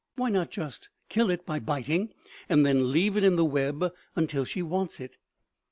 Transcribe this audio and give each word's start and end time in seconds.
Why 0.15 0.31
not 0.31 0.49
just 0.49 0.89
kill 1.09 1.29
it 1.29 1.45
by 1.45 1.59
biting, 1.59 2.11
and 2.49 2.65
then 2.65 2.91
leave 2.91 3.17
it 3.17 3.23
in 3.23 3.35
the 3.35 3.45
web 3.45 3.93
until 4.15 4.45
she 4.45 4.63
wants 4.63 4.99
it?" 4.99 5.15